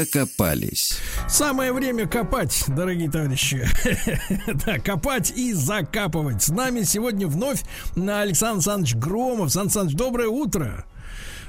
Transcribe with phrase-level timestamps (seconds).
[0.00, 0.98] Докопались.
[1.28, 3.68] Самое время копать, дорогие товарищи.
[4.64, 6.42] да, копать и закапывать.
[6.42, 7.62] С нами сегодня вновь
[7.96, 9.40] Александр Александрович Громов.
[9.42, 10.86] Александр Александрович, доброе утро.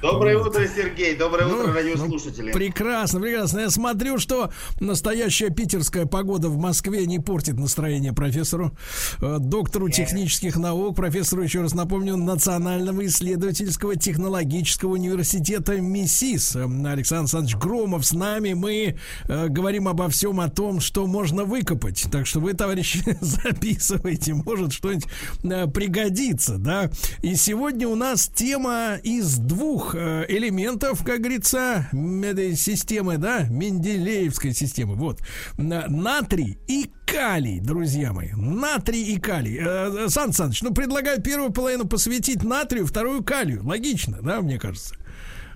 [0.02, 1.14] Доброе утро, Сергей.
[1.14, 2.50] Доброе ну, утро, радиослушатели.
[2.50, 3.60] Ну, прекрасно, прекрасно.
[3.60, 8.76] Я смотрю, что настоящая питерская погода в Москве не портит настроение профессору,
[9.20, 9.94] э, доктору Нет.
[9.94, 16.56] технических наук, профессору, еще раз напомню, Национального исследовательского технологического университета МИСИС.
[16.56, 18.54] Александр Александрович Громов с нами.
[18.54, 18.96] Мы
[19.28, 22.08] э, говорим обо всем о том, что можно выкопать.
[22.10, 24.34] Так что вы, товарищи, записывайте.
[24.34, 25.06] Может, что-нибудь
[25.44, 26.90] э, пригодится, да.
[27.22, 34.52] И сегодня у нас тема из двух Э, элементов, как говорится, этой системы, да, Менделеевской
[34.52, 34.94] системы.
[34.94, 35.20] Вот.
[35.56, 38.30] Натрий и калий, друзья мои.
[38.32, 39.58] Натрий и калий.
[39.60, 43.64] Э, Сан Саныч, ну, предлагаю первую половину посвятить натрию, вторую калию.
[43.64, 44.94] Логично, да, мне кажется?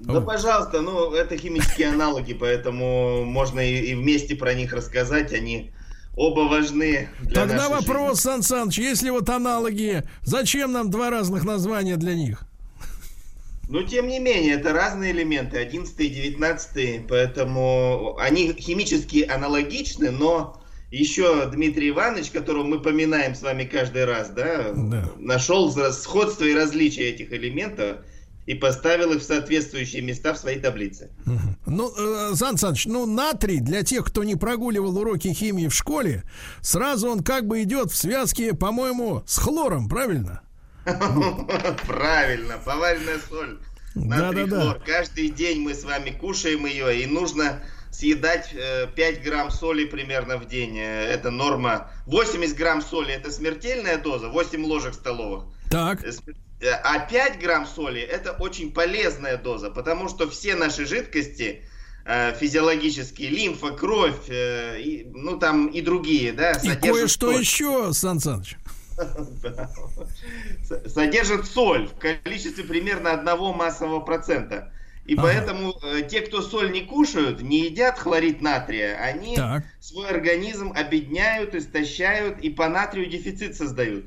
[0.00, 0.26] Да, вот.
[0.26, 5.72] пожалуйста, ну, это химические аналоги, поэтому можно и, и вместе про них рассказать, они
[6.16, 7.08] оба важны.
[7.20, 8.30] Для Тогда вопрос, жизни.
[8.30, 12.45] Сан Саныч, если вот аналоги, зачем нам два разных названия для них?
[13.68, 20.62] Но тем не менее, это разные элементы, 11 и 19, поэтому они химически аналогичны, но
[20.90, 25.10] еще Дмитрий Иванович, которого мы поминаем с вами каждый раз, да, да.
[25.18, 27.98] нашел сходство и различия этих элементов
[28.46, 31.10] и поставил их в соответствующие места в своей таблице.
[31.66, 31.92] Ну,
[32.30, 36.22] э, Сан Саныч, ну, натрий, для тех, кто не прогуливал уроки химии в школе,
[36.60, 40.42] сразу он как бы идет в связке, по-моему, с хлором, правильно?
[41.86, 43.58] Правильно, поваренная соль.
[43.94, 44.78] Да, да, да.
[44.84, 48.56] Каждый день мы с вами кушаем ее, и нужно съедать 5
[48.96, 50.78] э, грамм соли примерно в день.
[50.78, 51.90] Э, это норма.
[52.06, 55.44] 80 грамм соли это смертельная доза, 8 ложек столовых.
[55.70, 56.04] Так.
[56.04, 61.62] Э, а 5 грамм соли это очень полезная доза, потому что все наши жидкости
[62.38, 68.56] физиологические, лимфа, кровь, и, ну там и другие, да, И кое-что еще, Сан Саныч.
[70.86, 74.72] Содержит соль в количестве примерно одного массового процента.
[75.06, 75.22] И ага.
[75.22, 79.64] поэтому э, те, кто соль не кушают, не едят хлорид натрия, они так.
[79.78, 84.06] свой организм обедняют, истощают и по натрию дефицит создают.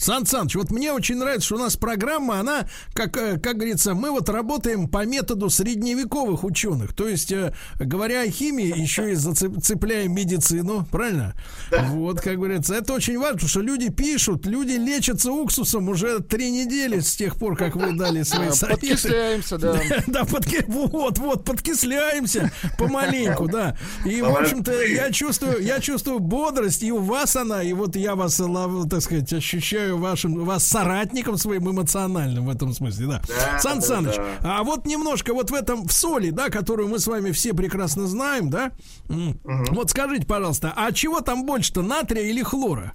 [0.00, 3.92] Сан Саныч, вот мне очень нравится, что у нас программа, она, как, э, как говорится,
[3.94, 6.94] мы вот работаем по методу средневековых ученых.
[6.94, 11.34] То есть, э, говоря о химии, еще и зацепляем медицину, правильно?
[11.70, 11.82] Да.
[11.90, 16.50] Вот, как говорится, это очень важно, потому что люди пишут, люди лечатся уксусом уже три
[16.50, 18.80] недели с тех пор, как вы дали свои советы.
[18.80, 19.82] Подкисляемся, да.
[20.06, 20.64] Да, подки...
[20.66, 23.76] вот, вот, подкисляемся помаленьку, да.
[24.06, 28.14] И, в общем-то, я чувствую, я чувствую бодрость, и у вас она, и вот я
[28.14, 28.40] вас,
[28.88, 33.22] так сказать, ощущаю считаю вашим, вас соратником своим эмоциональным в этом смысле, да.
[33.28, 34.58] да Сан да, Саныч, да.
[34.58, 38.06] а вот немножко вот в этом, в соли, да, которую мы с вами все прекрасно
[38.06, 38.72] знаем, да,
[39.08, 39.34] угу.
[39.70, 42.92] вот скажите, пожалуйста, а чего там больше-то, натрия или хлора?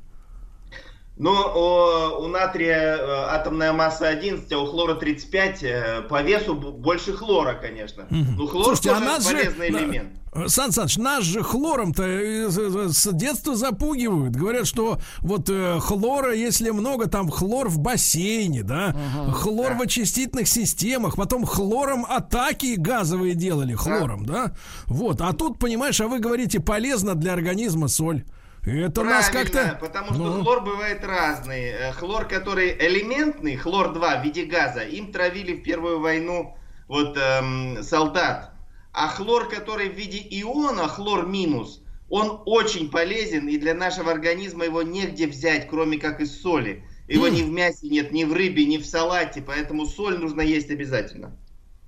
[1.17, 5.63] Ну, у, у натрия э, атомная масса 11, а у хлора 35.
[5.63, 8.03] Э, по весу больше хлора, конечно.
[8.03, 8.31] Угу.
[8.37, 10.09] Ну, хлор Слушайте, тоже а полезный же, элемент.
[10.47, 14.35] Сан Саныч, нас же хлором-то э, с детства запугивают.
[14.35, 19.77] Говорят, что вот э, хлора, если много, там хлор в бассейне, да, uh хлор да.
[19.77, 24.47] в очистительных системах, потом хлором атаки газовые делали, хлором, да.
[24.47, 24.53] да.
[24.87, 28.25] Вот, а тут, понимаешь, а вы говорите, полезно для организма соль.
[28.65, 29.77] Это Правильно, нас как-то...
[29.79, 30.41] потому что ну...
[30.41, 31.65] хлор бывает разный.
[31.65, 36.57] Э, хлор, который элементный, хлор-2 в виде газа, им травили в Первую войну
[36.87, 38.51] вот эм, солдат.
[38.91, 44.65] А хлор, который в виде иона, хлор минус, он очень полезен, и для нашего организма
[44.65, 46.83] его негде взять, кроме как из соли.
[47.07, 47.31] Его mm.
[47.31, 51.37] ни в мясе нет, ни в рыбе, ни в салате, поэтому соль нужно есть обязательно.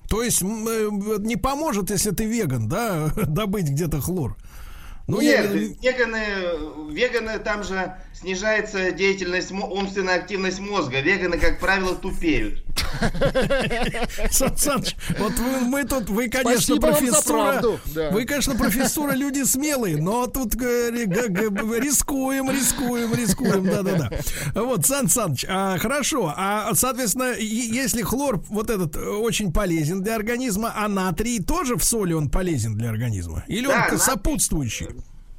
[0.09, 4.37] То есть э, не поможет, если ты веган, да, добыть где-то хлор?
[5.07, 5.91] Ну, Нет, я...
[5.91, 10.99] веганы, веганы, там же снижается деятельность, умственная активность мозга.
[10.99, 12.65] Веганы, как правило, тупеют.
[14.31, 18.11] Сан Саныч, вот вы, мы тут, вы, конечно, Спасибо вам за профессура, правду, да.
[18.11, 24.09] вы, конечно, профессура, люди смелые, но тут э, ри- г- г- рискуем, рискуем, рискуем, да-да-да.
[24.61, 30.15] Вот, Сан Саныч, а, хорошо, а, соответственно, если хлор вот этот э, очень полезен для
[30.15, 33.43] организма, а натрий тоже в соли он полезен для организма?
[33.47, 34.87] Или он Да, к- натрий- сопутствующий?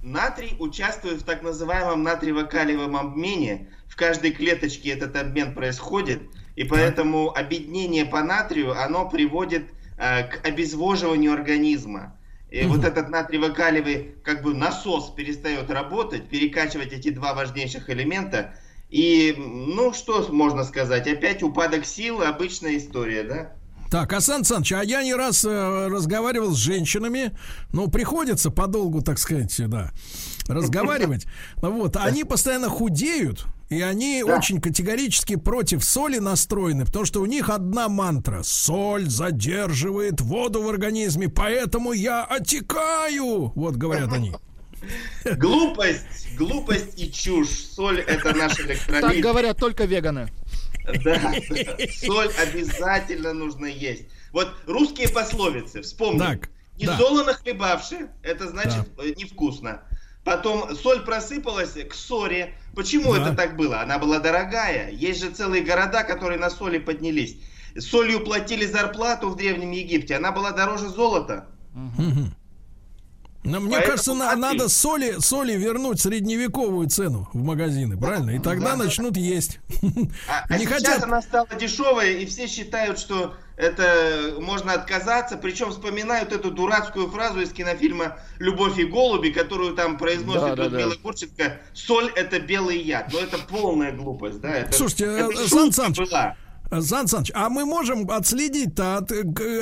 [0.03, 3.69] Натрий участвует в так называемом натриево-калиевом обмене.
[3.89, 6.23] В каждой клеточке этот обмен происходит,
[6.59, 12.17] и поэтому объединение по натрию, оно приводит э, к обезвоживанию организма.
[12.51, 18.55] И вот этот натриево-калиевый как бы насос перестает работать, перекачивать эти два важнейших элемента.
[18.91, 21.07] И, ну, что можно сказать?
[21.07, 23.53] Опять упадок сил, обычная история, да?
[23.89, 27.39] Так, а Сан Саныч, а я не раз э, разговаривал с женщинами,
[27.73, 29.93] ну, приходится подолгу, так сказать, да,
[30.49, 31.27] разговаривать.
[31.61, 34.37] Вот, они постоянно худеют, и они Да.
[34.37, 38.43] очень категорически против соли настроены, потому что у них одна мантра.
[38.43, 43.53] Соль задерживает воду в организме, поэтому я отекаю.
[43.55, 44.33] Вот, говорят они.
[45.37, 47.49] Глупость, глупость и чушь.
[47.51, 49.23] Соль это наш Так электролит.
[49.23, 50.29] говорят только веганы.
[51.05, 51.21] Да,
[52.01, 54.05] соль обязательно нужно есть.
[54.33, 56.19] Вот русские пословицы, вспомни.
[56.19, 56.97] Так, Не да.
[56.97, 59.83] солоно хлебавши, это значит э, невкусно.
[60.25, 62.55] Потом соль просыпалась к ссоре.
[62.75, 63.23] Почему Да.
[63.23, 63.81] это так было?
[63.81, 64.91] Она была дорогая.
[64.91, 67.37] Есть же целые города, которые на соли поднялись.
[67.79, 70.17] Солью платили зарплату в Древнем Египте.
[70.17, 71.47] Она была дороже золота.
[71.75, 72.35] Мгм.
[73.49, 78.31] Но мне Поэтому кажется, на- надо соли, соли вернуть средневековую цену в магазины, правильно?
[78.31, 78.85] И тогда Да.
[78.85, 79.59] начнут есть.
[80.29, 85.37] А, а Не сейчас хотят она стала дешевая, и все считают, что это можно отказаться.
[85.37, 90.65] Причем вспоминают эту дурацкую фразу из кинофильма «Любовь и голуби», которую там произносит Да, да,
[90.65, 91.01] Людмила да.
[91.03, 91.61] Гурченко.
[91.73, 93.11] Соль– это белый яд.
[93.13, 94.51] Но это полная глупость, да?
[94.55, 96.37] Это, Слушайте, это э, Сан Саныч, была.
[96.71, 99.11] Сан Саныч, а мы можем отследить-то, от,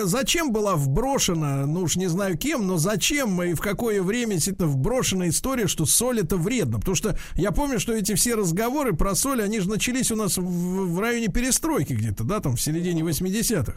[0.05, 4.69] зачем была вброшена, ну уж не знаю кем, но зачем и в какое время действительно
[4.69, 6.79] вброшена история, что соль это вредно?
[6.81, 10.37] Потому что я помню, что эти все разговоры про соль, они же начались у нас
[10.37, 13.77] в, в районе перестройки где-то, да, там в середине 80-х.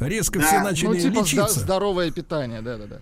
[0.00, 1.60] Резко Да, все ну, начали Ну, типа лечиться.
[1.60, 2.98] здоровое питание, да-да-да.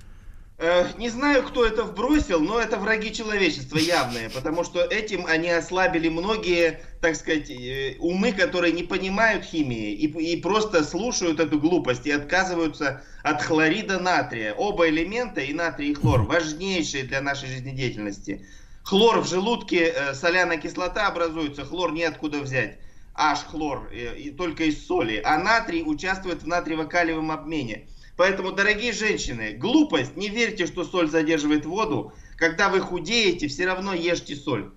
[0.65, 5.51] Э, Не знаю, кто это вбросил, но это враги человечества явные, потому что этим они
[5.51, 11.59] ослабили многие, так сказать, э, умы, которые не понимают химии и, и просто слушают эту
[11.59, 14.55] глупость и отказываются от хлорида натрия.
[14.55, 18.47] Оба элемента, и натрий, и хлор, важнейшие для нашей жизнедеятельности.
[18.85, 22.79] Хлор в желудке, э, соляная кислота образуется, хлор неоткуда взять.
[23.17, 25.21] Аж хлор, э, и только из соли.
[25.25, 27.89] А натрий участвует в натриево-калиевом обмене.
[28.17, 32.13] Поэтому, дорогие женщины, глупость, не верьте, что соль задерживает воду.
[32.37, 34.73] Когда вы худеете, все равно ешьте соль.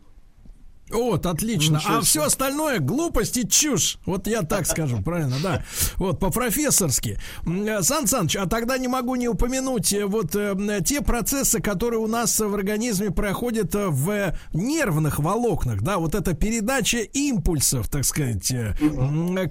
[0.92, 1.78] Вот, отлично.
[1.78, 3.98] Ничего А все остальное глупость и чушь.
[4.06, 5.64] Вот я так скажу, правильно, да.
[5.98, 7.18] Вот, по-профессорски.
[7.46, 10.56] Э, Сан Саныч, а тогда не могу не упомянуть э, вот э,
[10.86, 17.00] те процессы, которые у нас в организме проходят в нервных волокнах, да, вот эта передача
[17.00, 18.76] импульсов, так сказать, э,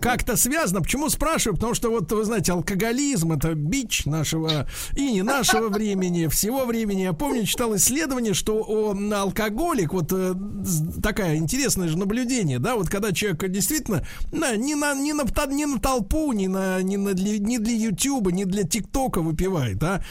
[0.00, 0.82] как-то связано.
[0.82, 1.56] Почему спрашиваю?
[1.56, 7.02] Потому что вот, вы знаете, алкоголизм это бич нашего и не нашего времени, всего времени.
[7.02, 12.76] Я помню, читал исследование, что о, алкоголик, вот э, з- такая интересное же наблюдение, да,
[12.76, 16.96] вот когда человек действительно на, не, на, не, на, не на толпу, не, на, не,
[16.98, 20.04] на, для- не для Ютуба, не для ТикТока выпивает, да,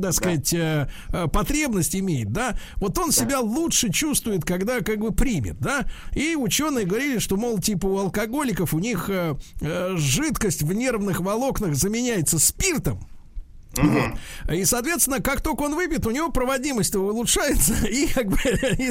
[0.00, 5.10] так сказать, э, э, потребность имеет, да, вот он себя лучше чувствует, когда как бы
[5.12, 9.34] примет, да, и ученые говорили, что, мол, типа у алкоголиков у них э,
[9.96, 13.00] жидкость в нервных волокнах заменяется спиртом,
[13.76, 14.12] вот.
[14.52, 18.38] И, соответственно, как только он выпьет, у него проводимость улучшается, и как бы
[18.78, 18.90] и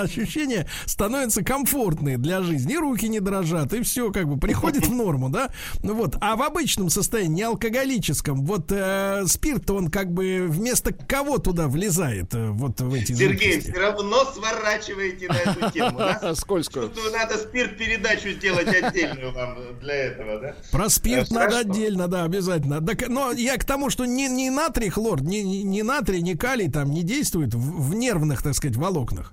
[0.00, 2.74] ощущения становятся комфортные для жизни.
[2.74, 5.50] И руки не дрожат, и все как бы приходит в норму, да?
[5.82, 6.16] Ну вот.
[6.20, 11.68] А в обычном состоянии, не алкоголическом, вот э, спирт, он как бы вместо кого туда
[11.68, 13.70] влезает э, вот в эти Сергей, жидкости?
[13.72, 15.98] все равно сворачиваете на эту тему.
[15.98, 16.34] да?
[16.36, 16.92] Скользкую.
[17.12, 20.54] Надо спирт-передачу сделать отдельную вам для этого, да?
[20.70, 22.80] Про спирт Э, надо отдельно, да, обязательно.
[23.08, 26.70] Но я к тому, что ни, ни натрий, хлор, ни, ни, ни натрий, ни калий
[26.70, 29.32] там не действует в, в нервных, так сказать, волокнах.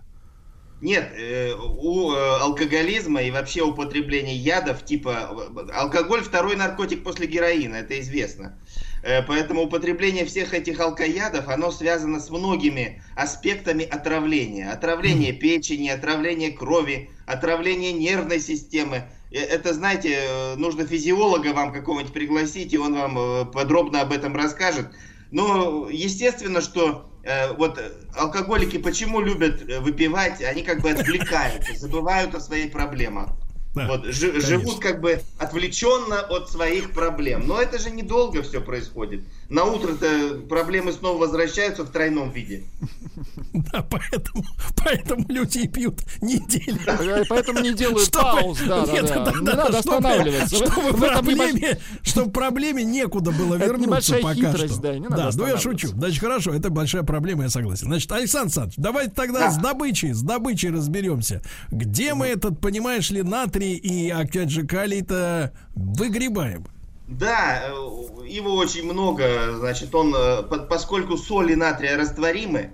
[0.84, 7.26] Нет, э, у э, алкоголизма и вообще употребления ядов, типа э, алкоголь второй наркотик после
[7.26, 8.60] героина, это известно.
[9.28, 14.72] Поэтому употребление всех этих алкоядов, оно связано с многими аспектами отравления.
[14.72, 19.04] Отравление печени, отравление крови, отравление нервной системы.
[19.34, 24.12] Э, Это, знаете, э, нужно физиолога вам какого-нибудь пригласить, и он вам э, подробно об
[24.14, 24.88] этом расскажет.
[25.32, 27.80] Но естественно, что э, вот
[28.16, 33.30] алкоголики почему любят выпивать, они как бы отвлекаются, забывают о своих проблемах.
[33.76, 37.48] Да, вот жи- живут как бы отвлеченно от своих проблем.
[37.48, 39.24] Но это же недолго все происходит.
[39.50, 42.64] На утро-то проблемы снова возвращаются в тройном виде.
[43.54, 44.44] Да, поэтому,
[44.84, 46.80] поэтому люди и пьют недели.
[46.86, 49.32] Да, поэтому не делают чтобы, пауз, да, нет, да, да.
[49.32, 50.56] Не да, надо чтобы, останавливаться.
[50.56, 54.82] Чтобы, в, проблеме, чтобы проблеме некуда было вернуться пока хитрость, что.
[54.82, 55.90] Да, не надо да ну я шучу.
[55.90, 57.88] Значит, хорошо, это большая проблема, я согласен.
[57.88, 59.52] Значит, Александр Александрович, давайте тогда да.
[59.52, 61.42] с добычей, с добычей разберемся.
[61.72, 66.66] Где мы этот, понимаешь ли, натрий и, опять же, калий-то выгребаем?
[67.20, 72.72] Да, э, его очень много, значит, он, э, поскольку соли натрия растворимы,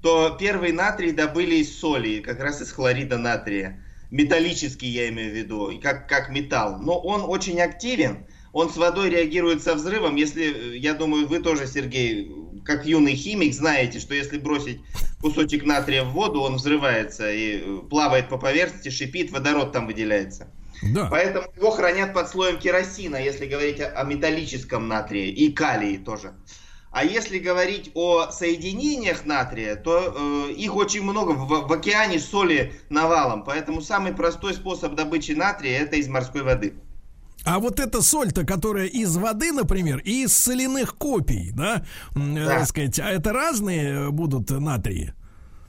[0.00, 3.82] то первый натрий добыли из соли, как раз из хлорида натрия.
[4.12, 6.78] Металлический я имею в виду, как, как металл.
[6.80, 10.14] Но он очень активен, он с водой реагирует со взрывом.
[10.14, 12.32] Если, я думаю, вы тоже, Сергей,
[12.64, 14.80] как юный химик, знаете, что если бросить
[15.20, 20.48] кусочек натрия в воду, он взрывается и э, плавает по поверхности, шипит, водород там выделяется.
[20.82, 21.08] Да.
[21.10, 26.34] Поэтому его хранят под слоем керосина, если говорить о, металлическом натрии и калии тоже.
[26.92, 32.72] А если говорить о соединениях натрия, то э, их очень много в, в океане соли
[32.88, 33.44] навалом.
[33.44, 36.74] Поэтому самый простой способ добычи натрия это из морской воды.
[37.44, 41.84] А вот эта соль-то, которая из воды, например, и из соляных копий, да,
[42.14, 42.46] да.
[42.46, 45.14] так сказать, а это разные э, будут натрии?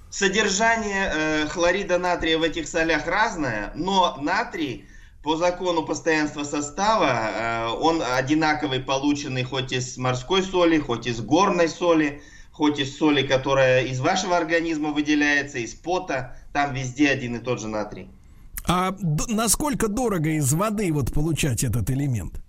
[0.09, 4.85] Содержание э, хлорида натрия в этих солях разное, но натрий
[5.23, 11.69] по закону постоянства состава э, он одинаковый, полученный хоть из морской соли, хоть из горной
[11.69, 17.39] соли, хоть из соли, которая из вашего организма выделяется, из пота, там везде один и
[17.39, 18.09] тот же натрий.
[18.67, 18.95] А
[19.27, 22.41] насколько дорого из воды вот получать этот элемент?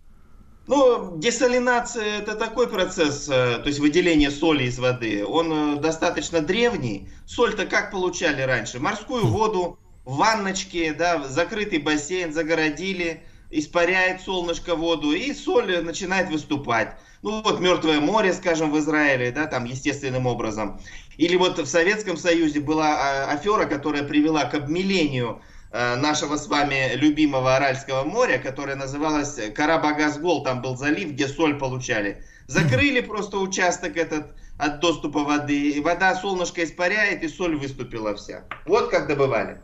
[0.67, 5.25] Ну, десалинация это такой процесс, э, то есть выделение соли из воды.
[5.27, 7.09] Он э, достаточно древний.
[7.27, 8.79] Соль-то как получали раньше?
[8.79, 16.97] Морскую воду, ванночки, да, закрытый бассейн загородили, испаряет солнышко воду, и соль начинает выступать.
[17.23, 20.81] Ну вот Мертвое море, скажем, в Израиле, да, там естественным образом.
[21.17, 25.41] Или вот в Советском Союзе была а, афера, которая привела к обмелению
[25.75, 31.59] Э, нашего с вами любимого Аральского моря, которое называлось Карабагазгол, там был залив, где соль
[31.59, 32.23] получали.
[32.47, 34.27] Закрыли просто участок этот
[34.59, 38.45] от доступа воды, и вода солнышко испаряет, и соль выступила вся.
[38.67, 39.63] Вот как добывали.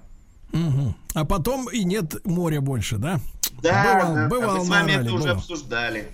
[0.52, 0.94] Угу.
[1.14, 3.20] А потом и нет моря больше, да?
[3.62, 6.08] Да, бывал, да, бывал мы с вами это уже обсуждали.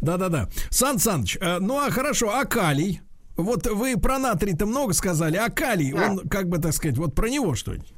[0.00, 0.48] Да-да-да.
[0.70, 3.02] Сан Саныч, э, ну а хорошо, а калий?
[3.36, 6.10] Вот вы про натрий-то много сказали, а калий, да.
[6.10, 7.92] он, как бы так сказать, вот про него что-нибудь?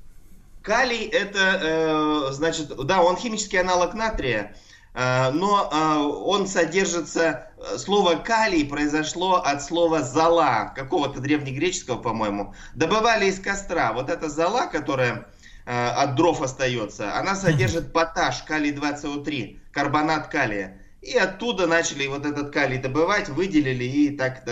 [0.63, 4.55] Калий это, э, значит, да, он химический аналог натрия,
[4.93, 7.47] э, но э, он содержится,
[7.79, 12.55] слово калий произошло от слова зала, какого-то древнегреческого, по-моему.
[12.75, 13.95] Добывали из костра.
[13.95, 15.27] Вот эта зала, которая
[15.65, 20.81] от дров остается, она содержит поташ, калий-2СО3, карбонат калия.
[21.03, 24.45] И оттуда начали вот этот калий добывать, выделили и так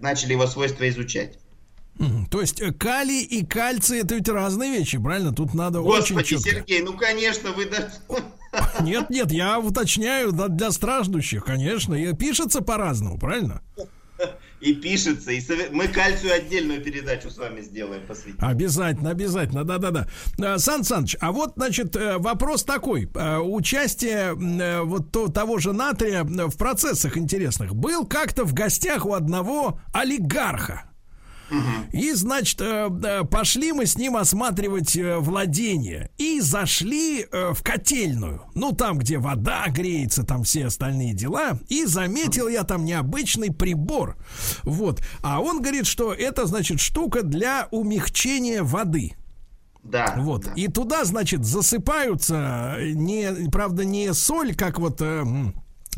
[0.00, 1.38] начали его свойства изучать.
[2.30, 5.32] То есть э, калий и кальций это ведь разные вещи, правильно?
[5.32, 6.50] Тут надо Господи, очень четко.
[6.50, 7.90] Сергей, ну конечно, вы даже...
[8.80, 11.94] Нет, нет, я уточняю для страждущих, конечно.
[11.94, 13.60] И пишется по-разному, правильно?
[14.60, 15.32] И пишется.
[15.32, 15.72] И совет...
[15.72, 18.06] Мы кальцию отдельную передачу с вами сделаем.
[18.06, 18.38] Посвятим.
[18.40, 19.64] Обязательно, обязательно.
[19.64, 20.08] Да-да-да.
[20.38, 23.08] Э, Сан Саныч, а вот, значит, э, вопрос такой.
[23.42, 24.34] Участие
[24.82, 27.74] вот того же натрия в процессах интересных.
[27.74, 30.87] Был как-то в гостях у одного олигарха.
[31.92, 36.10] И, значит, э, пошли мы с ним осматривать э, владение.
[36.18, 38.42] И зашли э, в котельную.
[38.54, 41.58] Ну, там, где вода греется, там все остальные дела.
[41.68, 44.16] И заметил я там необычный прибор.
[44.62, 45.02] Вот.
[45.22, 49.14] А он говорит, что это, значит, штука для умягчения воды.
[49.82, 50.14] Да.
[50.18, 50.44] Вот.
[50.44, 50.52] Да.
[50.54, 55.00] И туда, значит, засыпаются не, правда, не соль, как вот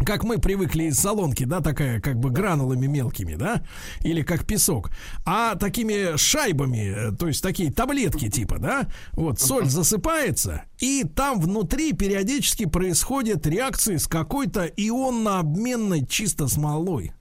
[0.05, 3.63] как мы привыкли из солонки, да, такая как бы гранулами мелкими, да,
[4.03, 4.91] или как песок,
[5.25, 11.93] а такими шайбами, то есть такие таблетки типа, да, вот соль засыпается, и там внутри
[11.93, 17.13] периодически происходят реакции с какой-то ионно-обменной чисто смолой.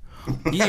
[0.51, 0.63] И,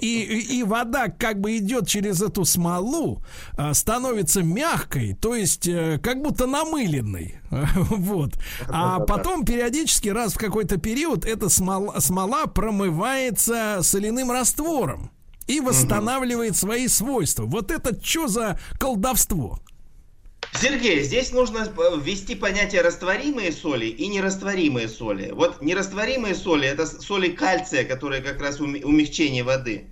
[0.00, 3.22] и, и вода как бы идет через эту смолу,
[3.56, 7.36] а, становится мягкой, то есть э, как будто намыленной.
[7.90, 8.34] Вот.
[8.68, 15.10] А потом периодически раз в какой-то период эта смола, смола промывается соляным раствором
[15.46, 17.44] и восстанавливает свои свойства.
[17.44, 19.58] Вот это что за колдовство?
[20.52, 21.68] Сергей, здесь нужно
[22.02, 25.30] ввести понятие растворимые соли и нерастворимые соли.
[25.32, 29.86] Вот нерастворимые соли это соли кальция, которые как раз умягчение воды.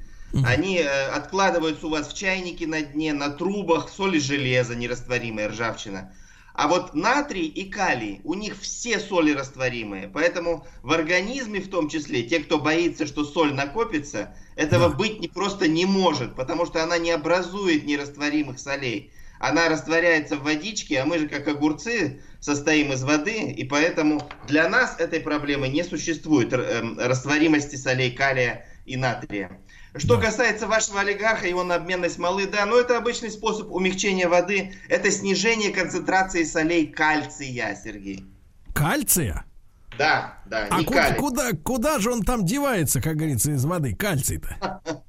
[0.45, 6.12] Они э, откладываются у вас в чайнике на дне, на трубах, соли железа, нерастворимая ржавчина.
[6.53, 10.11] А вот натрий и калий, у них все соли растворимые.
[10.12, 14.97] Поэтому в организме в том числе, те, кто боится, что соль накопится, этого да.
[14.97, 19.12] быть не, просто не может, потому что она не образует нерастворимых солей.
[19.38, 24.68] Она растворяется в водичке, а мы же как огурцы состоим из воды, и поэтому для
[24.68, 29.50] нас этой проблемы не существует эм, растворимости солей калия и натрия.
[29.97, 30.26] Что да.
[30.26, 34.75] касается вашего олигарха, его на обменной смолы, да, но это обычный способ умягчения воды.
[34.88, 38.25] Это снижение концентрации солей кальция, Сергей.
[38.75, 39.45] Кальция?
[39.97, 44.80] Да, да, а куда, куда, куда же он там девается, как говорится, из воды, кальций-то?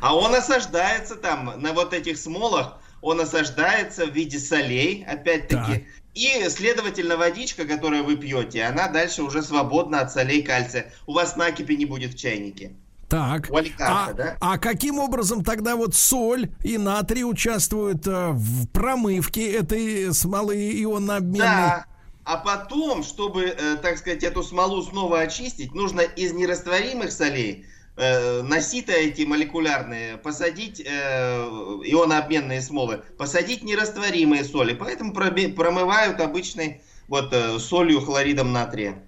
[0.00, 5.86] А он осаждается там, на вот этих смолах, он осаждается в виде солей, опять-таки.
[6.14, 10.92] И, следовательно, водичка, которую вы пьете, она дальше уже свободна от солей кальция.
[11.06, 12.72] У вас накипи не будет в чайнике.
[13.08, 13.48] Так.
[13.78, 14.36] а, да?
[14.40, 21.38] а каким образом тогда вот соль и натрий участвуют э, в промывке этой смолы ионообменной?
[21.38, 21.86] Да.
[22.24, 28.60] А потом, чтобы, э, так сказать, эту смолу снова очистить, нужно из нерастворимых солей на
[28.60, 34.74] сито эти молекулярные посадить э, ионообменные смолы, посадить нерастворимые соли.
[34.74, 39.02] Поэтому промывают обычной вот э, солью хлоридом натрия.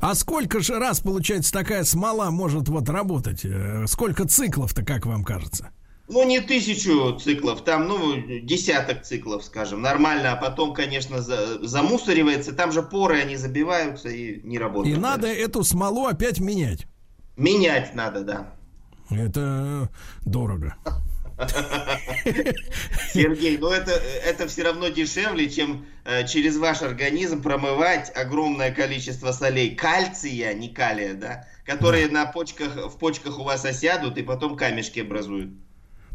[0.00, 3.44] А сколько же раз, получается, такая смола может вот работать?
[3.44, 5.70] Э, сколько циклов-то, как вам кажется?
[6.08, 12.52] Ну, не тысячу циклов, там, ну, десяток циклов, скажем, нормально, а потом, конечно, за, замусоривается,
[12.52, 14.96] там же поры, они забиваются и не работают.
[14.96, 16.86] И надо эту смолу опять менять?
[17.36, 18.54] Менять надо, да.
[19.10, 19.88] Это
[20.24, 20.74] дорого.
[23.12, 29.32] Сергей, ну это, это все равно дешевле, чем э, через ваш организм промывать огромное количество
[29.32, 29.76] солей.
[29.76, 31.46] Кальция, не калия, да?
[31.66, 32.24] Которые да.
[32.24, 35.50] на почках, в почках у вас осядут и потом камешки образуют.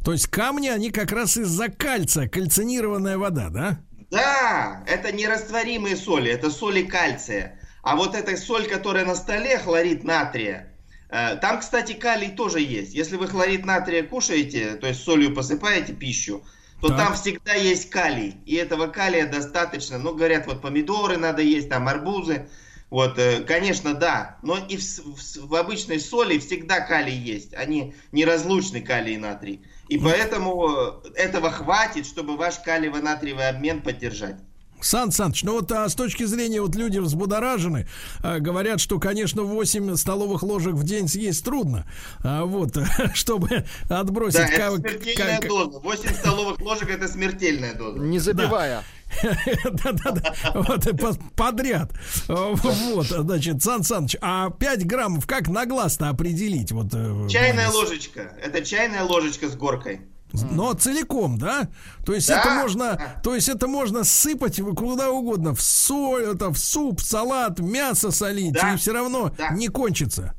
[0.04, 3.80] То есть камни, они как раз из-за кальция, кальцинированная вода, да?
[4.10, 7.60] Да, это нерастворимые соли, это соли кальция.
[7.84, 10.71] А вот эта соль, которая на столе, хлорид натрия, Э,
[11.12, 12.94] там, кстати, калий тоже есть.
[12.94, 16.44] Если вы хлорид натрия кушаете, то есть солью посыпаете пищу,
[16.82, 16.98] то так.
[16.98, 18.38] там всегда есть калий.
[18.46, 19.98] И этого калия достаточно.
[19.98, 22.50] Ну, говорят, вот помидоры надо есть, там арбузы.
[22.90, 24.38] Вот, э, конечно, да.
[24.42, 27.54] Но и в, в, в обычной соли всегда калий есть.
[27.54, 29.66] Они неразлучны, калий и натрий.
[29.90, 34.38] И поэтому этого хватит, чтобы ваш калиево-натриевый обмен поддержать.
[34.84, 37.88] Сан Саныч, ну вот а с точки зрения вот люди взбудоражены,
[38.22, 41.86] а, говорят, что, конечно, 8 столовых ложек в день съесть трудно,
[42.24, 42.78] а, вот,
[43.14, 44.40] чтобы отбросить...
[44.40, 45.50] Да, это смертельная как...
[45.50, 45.80] доза.
[45.80, 48.00] 8 столовых ложек это смертельная доза.
[48.00, 48.84] Не забивая.
[49.64, 50.88] Да-да-да, вот
[51.36, 51.92] подряд.
[52.28, 56.72] Вот, значит, Сан Саныч, а 5 граммов как на глаз-то определить?
[56.72, 58.34] Вот, э, чайная ложечка.
[58.42, 60.02] Это чайная ложечка с горкой.
[60.34, 61.70] Но целиком, да?
[62.06, 62.40] То есть да.
[62.40, 67.60] это можно, то есть это можно сыпать куда угодно, в соль, это в суп, салат,
[67.60, 68.74] мясо солить, да.
[68.74, 69.50] и все равно да.
[69.50, 70.34] не кончится.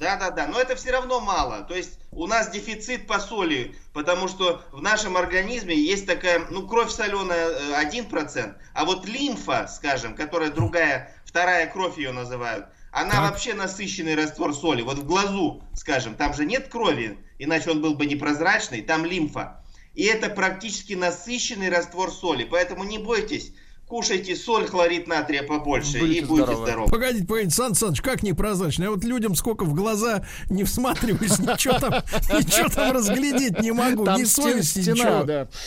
[0.00, 1.62] Да, да, да, но это все равно мало.
[1.62, 6.66] То есть у нас дефицит по соли, потому что в нашем организме есть такая, ну,
[6.66, 13.12] кровь соленая 1%, э, а вот лимфа, скажем, которая другая, вторая кровь ее называют, она
[13.12, 13.30] так.
[13.30, 14.82] вообще насыщенный раствор соли.
[14.82, 19.62] Вот в глазу, скажем, там же нет крови, иначе он был бы непрозрачный, там лимфа.
[19.94, 22.44] И это практически насыщенный раствор соли.
[22.44, 23.52] Поэтому не бойтесь,
[23.88, 26.66] кушайте соль, хлорид натрия побольше будете и будете здоровы.
[26.66, 26.90] здоровы.
[26.90, 28.84] Погодите, погодите, Сан Саныч, как непрозрачно?
[28.84, 31.94] Я вот людям сколько в глаза не всматриваюсь, ничего там,
[32.38, 35.24] ничего там разглядеть не могу, там ни совести, ничего.
[35.24, 35.48] Да.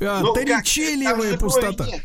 [0.00, 0.34] А, ну,
[1.38, 1.86] пустота.
[1.86, 2.02] Нет.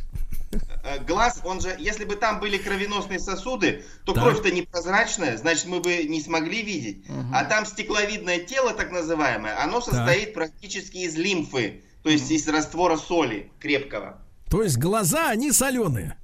[0.89, 4.21] Э, глаз, он же, если бы там были кровеносные сосуды, то да.
[4.21, 7.07] кровь-то непрозрачная, значит, мы бы не смогли видеть.
[7.07, 7.27] Угу.
[7.33, 10.33] А там стекловидное тело, так называемое, оно состоит да.
[10.33, 12.33] практически из лимфы, то есть угу.
[12.33, 14.21] из раствора соли крепкого.
[14.49, 16.17] То есть глаза, они соленые.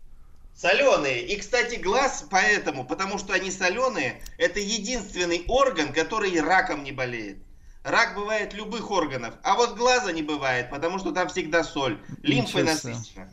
[0.56, 1.28] Соленые.
[1.28, 7.38] И, кстати, глаз поэтому, потому что они соленые, это единственный орган, который раком не болеет.
[7.84, 12.02] Рак бывает любых органов, а вот глаза не бывает, потому что там всегда соль.
[12.24, 13.30] Лимфой насыщена.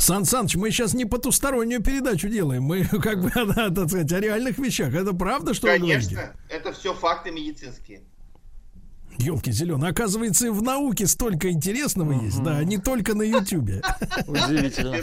[0.00, 2.62] Сан Саныч, мы сейчас не потустороннюю передачу делаем.
[2.62, 4.94] Мы как бы, так сказать, о реальных вещах.
[4.94, 6.38] Это правда, что Конечно, вы говорите?
[6.48, 8.02] это все факты медицинские.
[9.18, 9.90] Елки зеленые.
[9.90, 12.24] Оказывается, и в науке столько интересного uh-huh.
[12.24, 13.82] есть, да, не только на Ютубе.
[14.26, 14.98] Удивительно.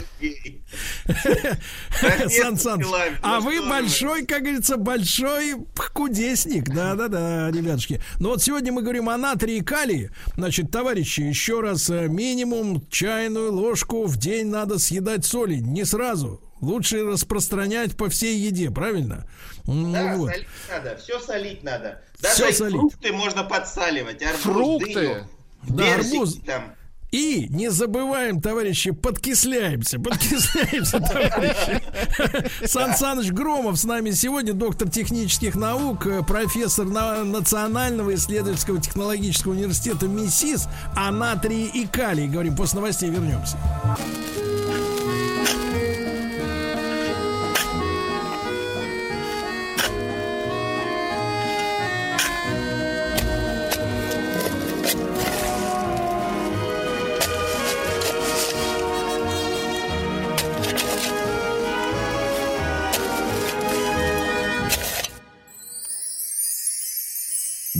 [2.28, 2.86] Сан Саныч,
[3.22, 5.56] а вы большой, как говорится, большой
[5.92, 6.68] кудесник.
[6.68, 8.00] Да-да-да, ребятушки.
[8.18, 10.10] Но вот сегодня мы говорим о натрии и калии.
[10.36, 15.56] Значит, товарищи, еще раз, э, минимум чайную ложку в день надо съедать соли.
[15.56, 16.40] Не сразу.
[16.60, 19.26] Лучше распространять по всей еде, правильно?
[19.66, 20.30] Да, вот.
[20.30, 22.00] солить надо, все солить надо.
[22.20, 22.80] Даже все солить.
[22.80, 24.22] фрукты можно подсаливать.
[24.22, 24.94] Арбуз, фрукты?
[24.94, 25.26] Дыню,
[25.68, 26.38] да, арбуз.
[26.46, 26.76] Там.
[27.12, 31.82] И не забываем, товарищи, подкисляемся, подкисляемся, товарищи.
[32.66, 40.68] Сан Саныч Громов с нами сегодня, доктор технических наук, профессор Национального исследовательского технологического университета МИСИС
[40.96, 42.26] о натрии и калии.
[42.26, 43.56] Говорим, после новостей вернемся.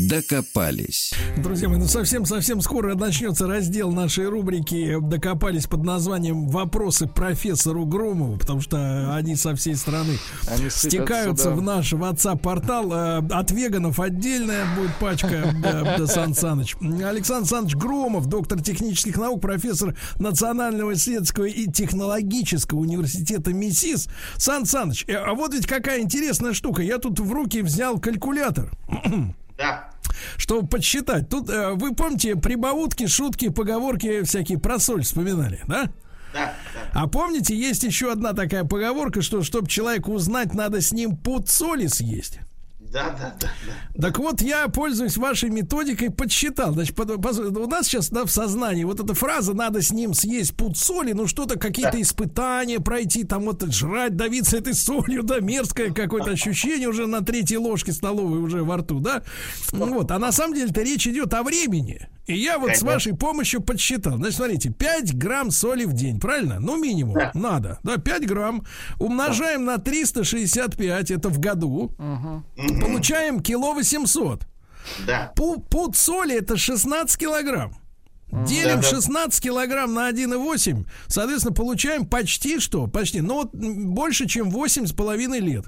[0.08, 1.12] Докопались.
[1.36, 8.38] Друзья мои, ну совсем-совсем скоро начнется раздел нашей рубрики «Докопались» под названием «Вопросы профессору Громову»,
[8.38, 10.16] потому что они со всей страны
[10.46, 12.92] они стекаются в наш WhatsApp-портал.
[12.92, 16.76] Э, от веганов отдельная будет пачка, да, Сан Саныч.
[17.04, 24.08] Александр Саныч Громов, доктор технических наук, профессор Национального исследовательского и технологического университета МИСИС.
[24.36, 26.82] Сан Саныч, э, а вот ведь какая интересная штука.
[26.82, 28.70] Я тут в руки взял калькулятор.
[29.58, 29.90] Да
[30.36, 31.28] чтобы подсчитать.
[31.28, 35.90] Тут э, вы помните прибаутки, шутки, поговорки всякие про соль вспоминали, да?
[36.32, 36.80] Да, да.
[36.92, 41.48] А помните, есть еще одна такая поговорка, что чтобы человека узнать, надо с ним пуд
[41.48, 42.40] соли съесть.
[42.96, 44.00] Да, да, да, да.
[44.00, 46.72] Так вот, я, пользуюсь вашей методикой, подсчитал.
[46.72, 50.56] Значит, под, у нас сейчас да, в сознании вот эта фраза «надо с ним съесть
[50.56, 52.00] пуд соли», ну что-то, какие-то да.
[52.00, 57.58] испытания пройти, там вот жрать, давиться этой солью, да, мерзкое какое-то ощущение уже на третьей
[57.58, 59.22] ложке столовой уже во рту, да.
[59.72, 62.08] Вот, а на самом деле-то речь идет о времени.
[62.26, 62.88] И я вот Конечно.
[62.88, 64.16] с вашей помощью подсчитал.
[64.16, 66.58] Значит, смотрите, 5 грамм соли в день, правильно?
[66.58, 67.30] Ну, минимум да.
[67.34, 67.78] надо.
[67.84, 68.66] Да, 5 грамм.
[68.98, 69.72] Умножаем да.
[69.72, 71.92] на 365, это в году.
[71.98, 72.80] Угу.
[72.80, 74.46] Получаем кило 800.
[75.06, 75.32] Да.
[75.36, 77.76] Пуд соли это 16 килограмм.
[78.32, 80.84] Делим да, 16 килограмм на 1,8.
[81.06, 82.88] Соответственно, получаем почти что?
[82.88, 83.20] Почти.
[83.20, 85.66] Ну, вот больше, чем 8,5 лет.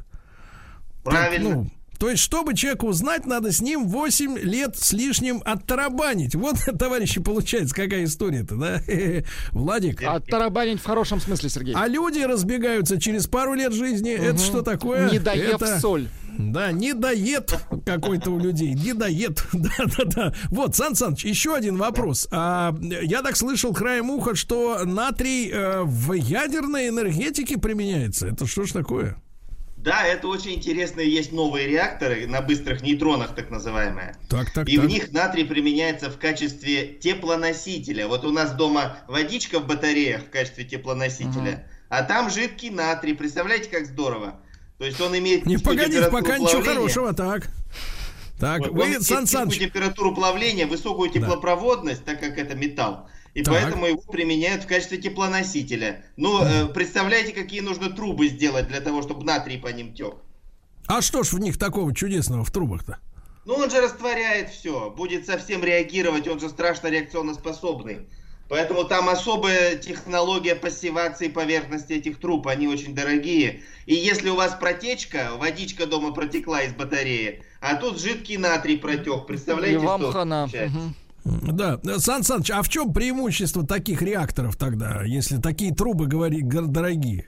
[1.04, 1.48] Правильно.
[1.48, 6.34] Так, ну, то есть, чтобы человека узнать, надо с ним 8 лет с лишним оттарабанить.
[6.34, 8.82] Вот, товарищи, получается, какая история-то, да?
[9.52, 10.02] Владик.
[10.02, 11.74] Оттарабанить в хорошем смысле, Сергей.
[11.76, 14.14] А люди разбегаются через пару лет жизни.
[14.14, 14.22] Угу.
[14.22, 15.10] Это что такое?
[15.10, 15.80] Не доев Это...
[15.80, 16.08] соль.
[16.38, 17.52] Да, не дает
[17.84, 19.44] какой-то у людей, не дает.
[19.52, 20.34] Да, да, да.
[20.50, 22.28] Вот, Сан Саныч, еще один вопрос.
[22.30, 28.28] А, я так слышал краем уха, что натрий э, в ядерной энергетике применяется.
[28.28, 29.20] Это что ж такое?
[29.82, 34.16] Да, это очень интересные есть новые реакторы на быстрых нейтронах, так называемые.
[34.28, 34.84] Так, так, и так.
[34.84, 38.08] в них натрий применяется в качестве теплоносителя.
[38.08, 41.62] Вот у нас дома водичка в батареях в качестве теплоносителя, угу.
[41.90, 43.14] а там жидкий натрий.
[43.14, 44.40] Представляете, как здорово?
[44.78, 47.48] То есть он имеет Не погоди, пока ничего хорошего, так.
[48.40, 49.58] Так, вот, вы, Сан Саныч...
[49.58, 52.12] температуру плавления, высокую теплопроводность, да.
[52.12, 53.08] так как это металл.
[53.34, 53.54] И так.
[53.54, 56.04] поэтому его применяют в качестве теплоносителя.
[56.16, 60.14] Ну, э, представляете, какие нужно трубы сделать для того, чтобы натрий по ним тек?
[60.86, 62.98] А что ж в них такого чудесного в трубах-то?
[63.44, 68.06] Ну, он же растворяет все, будет совсем реагировать, он же страшно реакционно способный.
[68.48, 73.62] Поэтому там особая технология пассивации поверхности этих труб, они очень дорогие.
[73.84, 79.26] И если у вас протечка, водичка дома протекла из батареи, а тут жидкий натрий протек,
[79.26, 80.44] представляете, И вам что хана.
[80.44, 80.94] Угу.
[81.52, 87.26] Да, Сан Саныч, а в чем преимущество таких реакторов тогда, если такие трубы, говори, дорогие?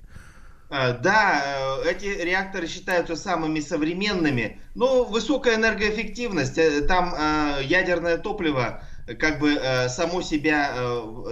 [0.70, 4.60] А, да, э, эти реакторы считаются самыми современными.
[4.76, 6.58] Но высокая энергоэффективность.
[6.58, 8.84] Э, там э, ядерное топливо,
[9.18, 10.72] как бы само себя,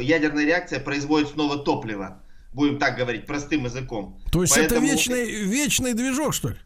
[0.00, 2.20] ядерная реакция производит снова топливо.
[2.52, 4.20] Будем так говорить, простым языком.
[4.32, 4.84] То есть Поэтому...
[4.84, 6.56] это вечный, вечный движок, что ли?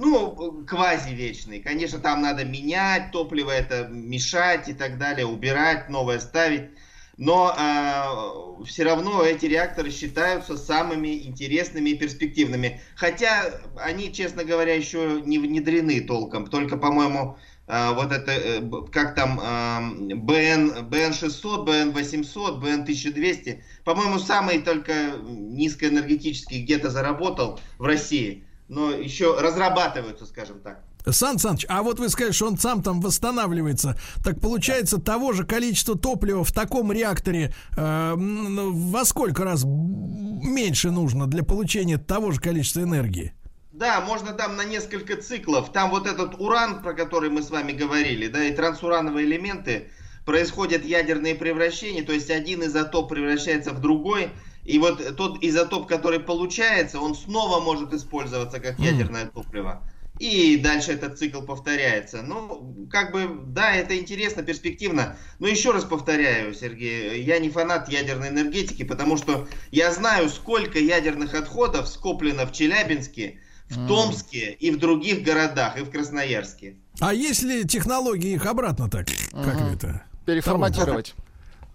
[0.00, 1.60] Ну, квази-вечный.
[1.60, 6.70] Конечно, там надо менять топливо, это мешать и так далее, убирать, новое ставить.
[7.18, 12.80] Но э, все равно эти реакторы считаются самыми интересными и перспективными.
[12.96, 16.46] Хотя они, честно говоря, еще не внедрены толком.
[16.46, 17.36] Только, по-моему,
[17.66, 26.62] э, вот это, э, как там, э, БН, БН-600, БН-800, БН-1200, по-моему, самый только низкоэнергетический
[26.62, 30.84] где-то заработал в России но еще разрабатываются, скажем так.
[31.04, 33.98] Сан Саныч, а вот вы сказали, что он сам там восстанавливается.
[34.24, 41.26] Так получается, того же количества топлива в таком реакторе э, во сколько раз меньше нужно
[41.26, 43.34] для получения того же количества энергии?
[43.72, 45.72] Да, можно там на несколько циклов.
[45.72, 49.88] Там вот этот уран, про который мы с вами говорили, да, и трансурановые элементы,
[50.24, 54.30] происходят ядерные превращения, то есть один изотоп превращается в другой,
[54.70, 59.82] и вот тот изотоп, который получается, он снова может использоваться как ядерное топливо.
[60.20, 62.22] и дальше этот цикл повторяется.
[62.22, 65.16] Ну, как бы, да, это интересно, перспективно.
[65.38, 70.78] Но еще раз повторяю, Сергей, я не фанат ядерной энергетики, потому что я знаю, сколько
[70.78, 76.76] ядерных отходов скоплено в Челябинске, в Томске и в других городах, и в Красноярске.
[77.00, 79.06] А есть ли технологии их обратно так?
[79.32, 80.02] Как это?
[80.26, 81.14] Переформатировать.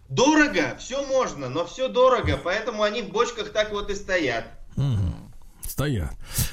[0.10, 4.46] Дорого, все можно, но все дорого, поэтому они в бочках так вот и стоят.
[4.78, 5.25] Угу
[5.76, 6.12] стоят.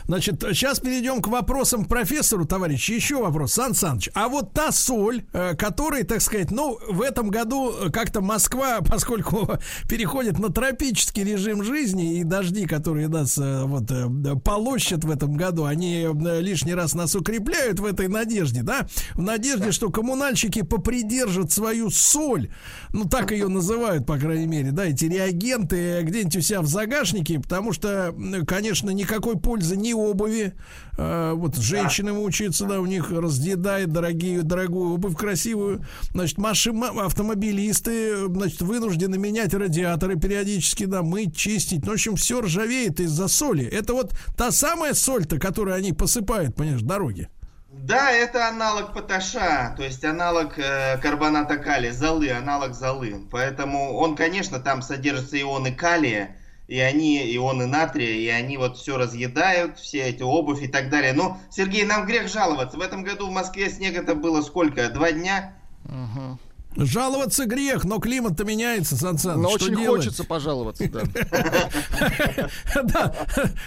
[0.08, 2.90] Значит, сейчас перейдем к вопросам профессору, товарищ.
[2.90, 4.08] Еще вопрос, Сан Саныч.
[4.14, 9.48] А вот та соль, э, которой, так сказать, ну, в этом году как-то Москва, поскольку
[9.88, 14.08] переходит на тропический режим жизни, и дожди, которые нас э, вот э,
[14.44, 16.08] полощат в этом году, они
[16.40, 18.88] лишний раз нас укрепляют в этой надежде, да?
[19.14, 22.50] В надежде, что коммунальщики попридержат свою соль,
[22.92, 27.38] ну, так ее называют, по крайней мере, да, эти реагенты где-нибудь у себя в загашнике,
[27.38, 28.12] потому что,
[28.48, 30.54] конечно, не никакой пользы ни обуви.
[30.96, 35.84] А, вот женщины учатся, да, у них разъедает дорогие, дорогую обувь красивую.
[36.12, 41.84] Значит, машины, автомобилисты, значит, вынуждены менять радиаторы периодически, да, мыть, чистить.
[41.84, 43.64] Ну, в общем, все ржавеет из-за соли.
[43.64, 47.28] Это вот та самая соль-то, которую они посыпают, понимаешь, дороги.
[47.70, 53.26] Да, это аналог поташа, то есть аналог э, карбоната калия, золы, аналог золы.
[53.30, 56.36] Поэтому он, конечно, там содержатся ионы калия,
[56.72, 61.12] и они ионы натрия, и они вот все разъедают, все эти обувь и так далее.
[61.12, 62.78] Но, Сергей, нам грех жаловаться.
[62.78, 64.88] В этом году в Москве снега-то было сколько?
[64.88, 65.54] Два дня?
[65.84, 66.38] Угу.
[66.76, 69.42] Жаловаться грех, но климат-то меняется, Сан Саныч.
[69.42, 70.02] Но очень делать?
[70.02, 71.02] хочется пожаловаться, да.
[72.82, 73.14] Да.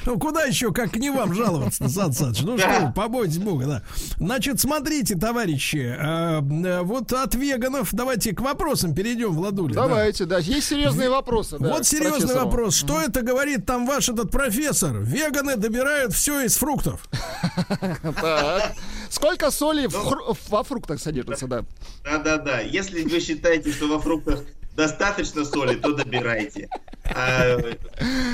[0.05, 2.41] Ну, куда еще, как не вам жаловаться, Сан Саныч?
[2.41, 3.81] Ну что, побойтесь Бога, да.
[4.17, 9.75] Значит, смотрите, товарищи, а, э, вот от веганов давайте к вопросам перейдем, Владуля.
[9.75, 10.39] Давайте, да.
[10.39, 11.57] Есть серьезные вопросы.
[11.59, 12.75] Вот серьезный вопрос.
[12.75, 14.97] Что это говорит там ваш этот профессор?
[14.97, 17.07] Веганы добирают все из фруктов.
[18.21, 18.73] Так.
[19.09, 21.65] Сколько соли во фруктах содержится, да?
[22.03, 22.59] Да-да-да.
[22.61, 24.43] Если вы считаете, что во фруктах
[24.75, 26.69] достаточно соли, то добирайте.
[27.05, 27.57] А,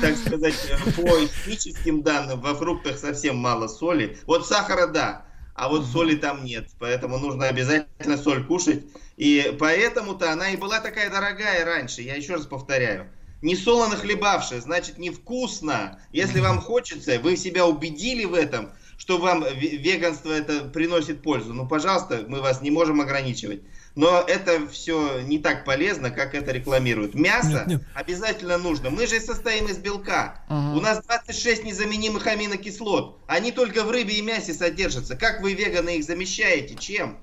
[0.02, 0.56] так сказать,
[0.96, 4.18] по химическим данным, во фруктах совсем мало соли.
[4.26, 6.70] Вот сахара да, а вот соли там нет.
[6.80, 8.84] Поэтому нужно обязательно соль кушать.
[9.18, 12.02] И поэтому-то она и была такая дорогая раньше.
[12.02, 13.08] Я еще раз повторяю.
[13.44, 16.00] Не солоно хлебавшая, значит невкусно.
[16.12, 21.56] Если вам хочется, вы себя убедили в этом, что вам веганство это приносит пользу.
[21.56, 23.62] Ну, пожалуйста, мы вас не можем ограничивать
[23.96, 27.14] но это все не так полезно, как это рекламируют.
[27.14, 27.82] Мясо нет, нет.
[27.94, 28.90] обязательно нужно.
[28.90, 30.46] Мы же состоим из белка.
[30.48, 30.78] Ага.
[30.78, 33.20] У нас 26 незаменимых аминокислот.
[33.28, 35.18] Они только в рыбе и мясе содержатся.
[35.18, 36.76] Как вы, веганы, их замещаете?
[36.76, 37.18] Чем?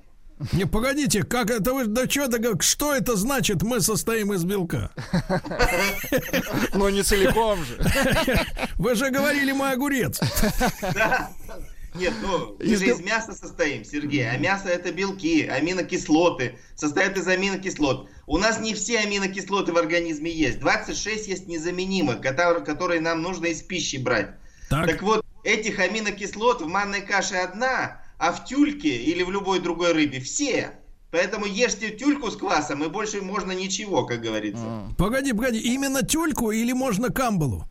[0.53, 4.91] Не, погодите, как это вы, да что, да, что это значит, мы состоим из белка?
[6.73, 7.77] Ну, не целиком же.
[8.77, 10.19] Вы же говорили, мы огурец.
[10.93, 11.29] Да.
[11.99, 12.79] Нет, ну, мы из...
[12.79, 14.29] же из мяса состоим, Сергей.
[14.29, 16.57] А мясо это белки, аминокислоты.
[16.75, 18.09] Состоят из аминокислот.
[18.25, 20.59] У нас не все аминокислоты в организме есть.
[20.59, 24.31] 26 есть незаменимых, которые, которые нам нужно из пищи брать.
[24.69, 24.87] Так.
[24.87, 29.93] так вот, этих аминокислот в манной каше одна, а в тюльке или в любой другой
[29.93, 30.71] рыбе все.
[31.11, 34.63] Поэтому ешьте тюльку с квасом, и больше можно ничего, как говорится.
[34.97, 37.65] Погоди, погоди, именно тюльку или можно камбалу?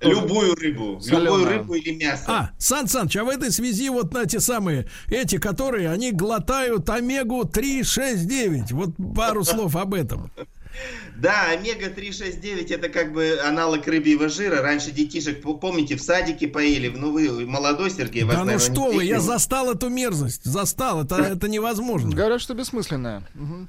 [0.00, 1.24] Любую рыбу, Соленая.
[1.24, 2.24] любую рыбу или мясо.
[2.28, 6.88] А, Сан Саныч, а в этой связи вот на те самые, эти, которые, они глотают
[6.88, 8.72] омегу-3, 6, 9.
[8.72, 10.30] Вот пару слов об этом.
[11.16, 14.62] Да, омега-369 это как бы аналог рыбьего жира.
[14.62, 16.88] Раньше детишек, помните, в садике поили.
[16.88, 20.44] Ну, вы молодой, Сергей, вас, Да ну что вы, я застал эту мерзость.
[20.44, 22.14] Застал, это, это невозможно.
[22.14, 23.24] Говорят, что бессмысленная.
[23.34, 23.68] Угу.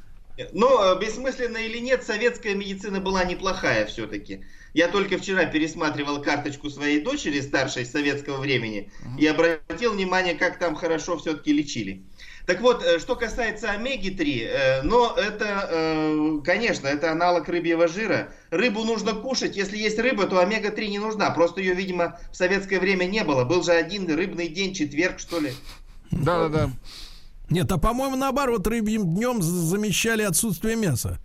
[0.54, 4.46] Но э, бессмысленно или нет, советская медицина была неплохая все-таки.
[4.73, 10.75] Я только вчера пересматривал карточку своей дочери, старшей советского времени, и обратил внимание, как там
[10.75, 12.03] хорошо все-таки лечили.
[12.45, 18.34] Так вот, э, что касается омеги-3, э, но это, конечно, это аналог рыбьего жира.
[18.49, 19.55] Рыбу нужно кушать.
[19.55, 21.29] Если есть рыба, то омега-3 не нужна.
[21.29, 23.45] Просто ее, видимо, в советское время не было.
[23.45, 25.51] Был же один рыбный день, четверг, что ли.
[26.12, 26.71] Да-да-да.
[27.49, 31.19] Нет, а по-моему, наоборот, рыбьим днем замещали отсутствие мяса.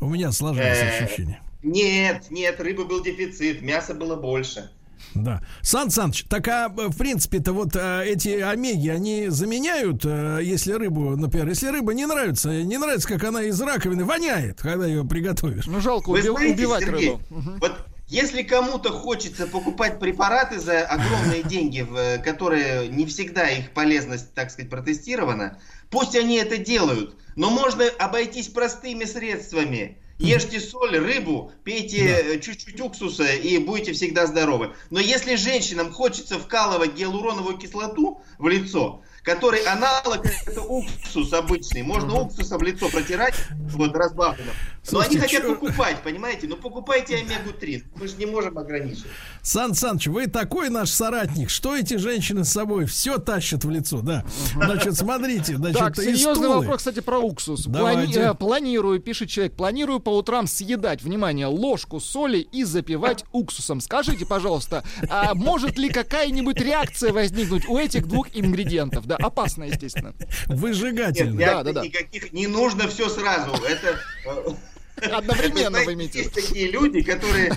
[0.00, 1.40] У меня сложилось э, ощущение.
[1.62, 4.70] Нет, нет, рыбы был дефицит, мяса было больше.
[5.14, 5.42] Да.
[5.62, 11.16] Сан Саныч, так а в принципе-то вот а, эти омеги, они заменяют, а, если рыбу,
[11.16, 15.66] например, если рыба не нравится, не нравится, как она из раковины воняет, когда ее приготовишь.
[15.66, 17.22] Ну жалко Вы уби- знаете, убивать Сергей, рыбу.
[17.60, 17.72] Вот
[18.06, 21.86] если кому-то хочется покупать препараты за огромные деньги,
[22.24, 25.58] которые не всегда их полезность, так сказать, протестирована,
[25.90, 27.14] пусть они это делают.
[27.36, 29.98] Но можно обойтись простыми средствами.
[30.20, 32.38] Ешьте соль, рыбу, пейте да.
[32.38, 34.74] чуть-чуть уксуса и будете всегда здоровы.
[34.90, 41.82] Но если женщинам хочется вкалывать гиалуроновую кислоту в лицо, который аналог это уксус обычный.
[41.82, 43.34] Можно уксусом в лицо протирать,
[43.70, 44.54] вот разбавленным.
[44.92, 45.54] Но Слушайте, они хотят чё...
[45.54, 46.46] покупать, понимаете?
[46.48, 47.84] Ну покупайте омегу-3.
[47.96, 49.04] Мы же не можем ограничить.
[49.42, 51.50] Сан Саныч, вы такой наш соратник.
[51.50, 54.24] Что эти женщины с собой все тащат в лицо, да?
[54.54, 55.56] Значит, смотрите.
[55.56, 57.64] Значит, так, серьезный вопрос, кстати, про уксус.
[57.64, 58.16] Плани...
[58.16, 63.80] Э, планирую, пишет человек, планирую по утрам съедать, внимание, ложку соли и запивать уксусом.
[63.80, 69.06] Скажите, пожалуйста, а может ли какая-нибудь реакция возникнуть у этих двух ингредиентов?
[69.10, 70.14] Да, опасно, естественно.
[70.46, 71.36] Выжигательно.
[71.36, 71.82] Нет, да, да, да.
[71.82, 73.50] Никаких не нужно все сразу.
[73.64, 76.20] Это э, Одновременно вы имеете.
[76.20, 77.52] Есть такие люди, которые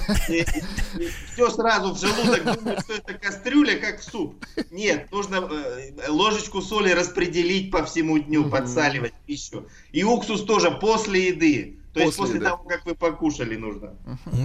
[1.33, 4.43] все сразу в желудок думают, что это кастрюля, как суп.
[4.71, 9.67] Нет, нужно э, ложечку соли распределить по всему дню, подсаливать пищу.
[9.91, 11.77] И уксус тоже после еды.
[11.93, 12.49] То после, есть после да.
[12.51, 13.93] того, как вы покушали, нужно.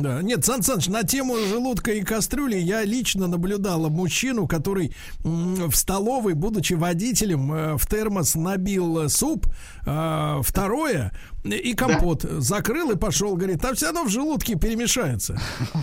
[0.03, 5.73] Да, нет, Сан Саныч, на тему желудка и кастрюли я лично наблюдала мужчину, который в
[5.73, 9.47] столовой, будучи водителем, э, в термос набил суп.
[9.87, 11.13] А, второе,
[11.44, 12.40] и компот да.
[12.40, 15.40] закрыл и пошел, говорит, там все равно в желудке перемешается.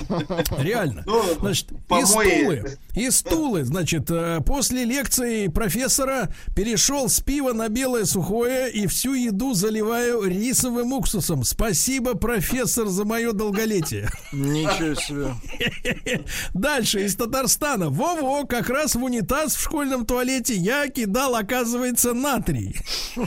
[0.57, 1.03] Реально.
[1.05, 7.69] Ну, значит, и стулы, и стулы, значит, э, после лекции профессора перешел с пива на
[7.69, 11.43] белое сухое и всю еду заливаю рисовым уксусом.
[11.43, 14.09] Спасибо, профессор, за мое долголетие.
[14.33, 16.23] Ничего себе.
[16.53, 17.89] Дальше из Татарстана.
[17.89, 22.75] Во-во, как раз в унитаз в школьном туалете я кидал, оказывается, натрий.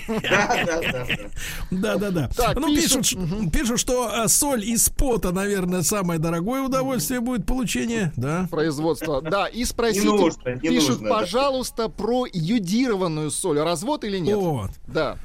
[1.70, 2.17] Да-да-да.
[2.56, 3.06] Ну, пишут,
[3.52, 8.12] пишут, что э, соль из пота, наверное, самое дорогое удовольствие будет получение.
[8.16, 8.48] Да.
[8.50, 9.22] Производство.
[9.28, 13.60] Да, и спросите, пишут, пожалуйста, про юдированную соль.
[13.60, 14.36] Развод или нет?
[14.36, 14.70] Вот.
[14.86, 15.18] Да.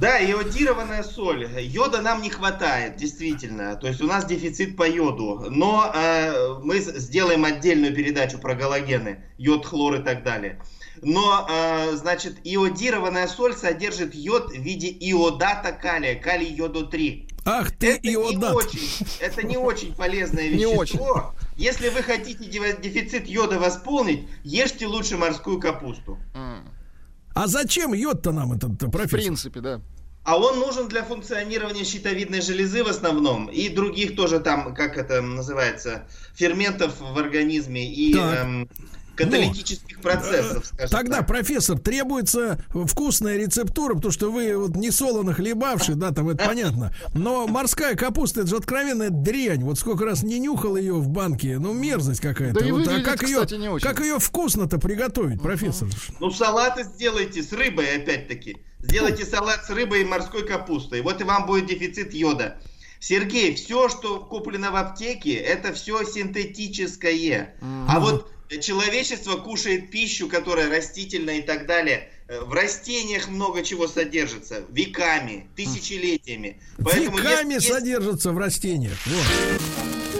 [0.00, 1.48] Да, йодированная соль.
[1.60, 3.76] Йода нам не хватает, действительно.
[3.76, 5.46] То есть у нас дефицит по йоду.
[5.50, 10.58] Но э, мы сделаем отдельную передачу про галогены, йод, хлор и так далее.
[11.02, 17.28] Но, э, значит, иодированная соль содержит йод в виде иодата калия, калий йоду 3.
[17.44, 18.52] Ах ты это иодат.
[18.52, 20.72] Не очень, это не очень полезное вещество.
[20.72, 21.00] Не очень.
[21.56, 26.18] Если вы хотите дефицит йода восполнить, ешьте лучше морскую капусту.
[27.34, 29.18] А зачем йод-то нам этот профессор?
[29.18, 29.80] В принципе, да.
[30.24, 35.20] А он нужен для функционирования щитовидной железы в основном и других тоже там, как это
[35.20, 38.68] называется, ферментов в организме и эм,
[39.14, 40.72] каталитических ну, процессов.
[40.90, 41.26] Тогда, так.
[41.26, 46.94] профессор, требуется вкусная рецептура, потому что вы вот не солоно хлебавший, да, там это понятно.
[47.14, 49.62] Но морская капуста, это же откровенная дрянь.
[49.62, 52.60] Вот сколько раз не нюхал ее в банке, ну мерзость какая-то.
[52.60, 53.46] Да вот, а как ее,
[53.80, 55.88] как ее вкусно-то приготовить, профессор?
[56.20, 58.58] Ну салаты сделайте с рыбой, опять-таки.
[58.80, 61.02] Сделайте салат с рыбой и морской капустой.
[61.02, 62.56] Вот и вам будет дефицит йода.
[62.98, 67.56] Сергей, все, что куплено в аптеке, это все синтетическое.
[67.60, 67.84] Mm-hmm.
[67.88, 72.10] А вот человечество кушает пищу, которая растительная и так далее.
[72.28, 76.60] Э, в растениях много чего содержится, веками, тысячелетиями.
[76.78, 77.70] Поэтому веками если...
[77.70, 78.98] содержится в растениях.
[79.06, 80.11] Вот.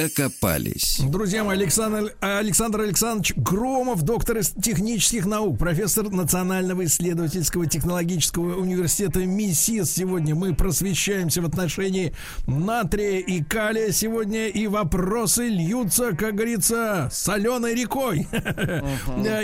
[0.00, 0.98] Докопались.
[0.98, 9.92] Друзья мои, Александр, Александр Александрович Громов, доктор технических наук, профессор Национального исследовательского технологического университета МИСИС.
[9.92, 12.14] Сегодня мы просвещаемся в отношении
[12.46, 18.26] натрия и калия сегодня, и вопросы льются, как говорится, соленой рекой.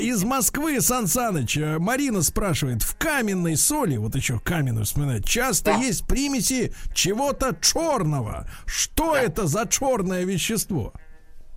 [0.00, 6.06] Из Москвы, Сан Саныч, Марина спрашивает, в каменной соли, вот еще каменную вспоминать, часто есть
[6.06, 8.48] примеси чего-то черного.
[8.64, 10.45] Что это за черное вещество.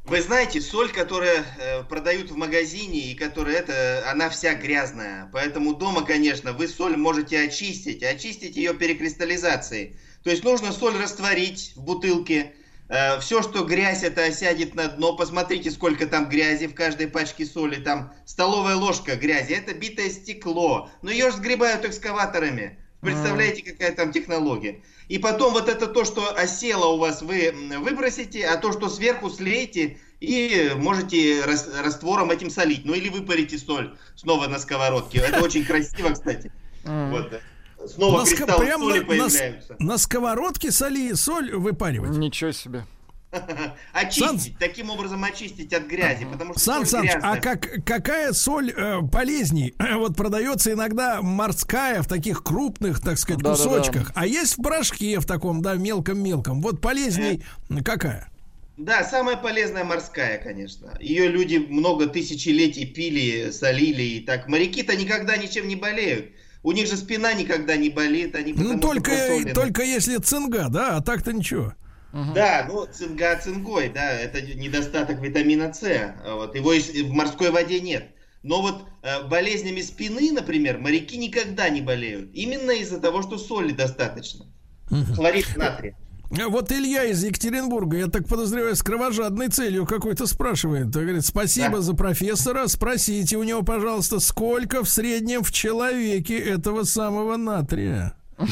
[0.06, 5.30] Вы знаете, соль, которую э, продают в магазине и которая это, она вся грязная.
[5.32, 9.98] Поэтому дома, конечно, вы соль можете очистить, очистить ее перекристаллизацией.
[10.24, 12.54] То есть нужно соль растворить в бутылке.
[12.88, 15.16] Э, все, что грязь, это осядет на дно.
[15.16, 17.76] Посмотрите, сколько там грязи в каждой пачке соли.
[17.76, 19.54] Там столовая ложка грязи.
[19.54, 20.90] Это битое стекло.
[21.04, 22.80] Но ее же сгребают экскаваторами.
[23.02, 24.82] Представляете, какая там технология?
[25.10, 29.30] И потом вот это то, что осело у вас, вы выбросите, а то, что сверху
[29.30, 32.86] слейте, и можете раствором этим солить.
[32.86, 35.20] Ну или выпарите соль снова на сковородке.
[35.20, 36.52] Это очень красиво, кстати.
[36.84, 37.42] Вот.
[37.88, 39.76] Снова на кристаллы соли появляются.
[39.80, 42.12] На, на сковородке соли, соль выпаривать?
[42.12, 42.86] Ничего себе.
[43.94, 44.56] Очистить, Сан...
[44.60, 49.76] таким образом очистить от грязи, потому что Сан Саныч, а как, какая соль э, полезней?
[50.00, 54.22] Вот продается иногда морская в таких крупных, так сказать, да, кусочках, да, да.
[54.22, 56.62] а есть в порошке в таком, да, мелком-мелком.
[56.62, 57.84] Вот полезней э.
[57.84, 58.30] какая?
[58.78, 60.98] Да, самая полезная морская, конечно.
[61.02, 64.48] Ее люди много тысячелетий пили, солили и так.
[64.48, 66.32] Моряки-то никогда ничем не болеют.
[66.64, 69.12] У них же спина никогда не болит, они Ну, только,
[69.54, 71.74] только если цинга, да, а так-то ничего.
[72.12, 72.34] Угу.
[72.34, 76.16] Да, ну цинга цингой, да, это недостаток витамина С.
[76.26, 78.08] Вот, его в морской воде нет.
[78.42, 82.32] Но вот э, болезнями спины, например, моряки никогда не болеют.
[82.34, 84.46] Именно из-за того, что соли достаточно.
[84.90, 85.14] Угу.
[85.16, 85.96] Хлорид натрия.
[86.32, 90.90] Вот Илья из Екатеринбурга, я так подозреваю, с кровожадной целью какой-то спрашивает.
[90.90, 91.82] Говорит, спасибо да.
[91.82, 92.68] за профессора.
[92.68, 98.14] Спросите у него, пожалуйста, сколько в среднем в человеке этого самого натрия?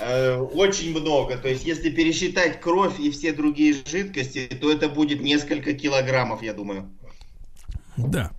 [0.00, 1.36] Э, очень много.
[1.36, 6.52] То есть, если пересчитать кровь и все другие жидкости, то это будет несколько килограммов, я
[6.52, 6.90] думаю.
[7.96, 8.30] Да.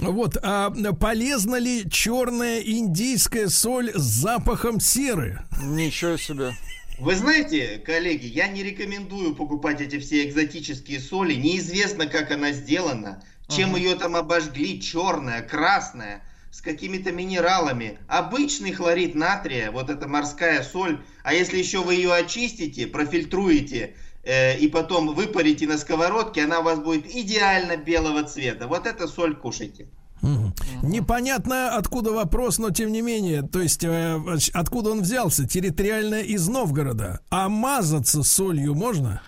[0.00, 5.40] Вот, а полезна ли черная индийская соль с запахом серы?
[5.62, 6.52] Ничего себе.
[6.98, 11.34] Вы знаете, коллеги, я не рекомендую покупать эти все экзотические соли.
[11.34, 13.78] Неизвестно, как она сделана, чем ага.
[13.78, 17.98] ее там обожгли, черная, красная, с какими-то минералами.
[18.08, 23.94] Обычный хлорид натрия, вот эта морская соль, а если еще вы ее очистите, профильтруете
[24.24, 28.66] э, и потом выпарите на сковородке, она у вас будет идеально белого цвета.
[28.66, 29.88] Вот эта соль кушайте.
[30.22, 30.52] Угу.
[30.82, 34.20] Непонятно, откуда вопрос, но тем не менее, то есть э,
[34.52, 35.46] откуда он взялся?
[35.46, 37.20] Территориально из Новгорода.
[37.30, 39.22] А мазаться солью можно?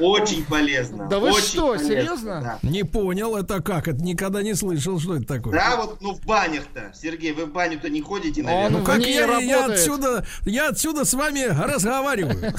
[0.00, 1.08] Очень полезно.
[1.08, 2.40] Да вы очень что, полезно, серьезно?
[2.62, 2.68] Да.
[2.68, 3.88] Не понял, это как?
[3.88, 5.52] Это никогда не слышал, что это такое.
[5.52, 6.92] Да, вот, ну в банях-то.
[6.94, 8.66] Сергей, вы в баню-то не ходите, наверное.
[8.66, 12.52] Он ну как я, я отсюда, я отсюда с вами разговариваю.